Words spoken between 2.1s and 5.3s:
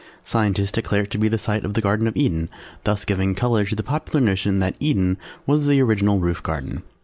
Eden, thus giving colour to the popular notion that Eden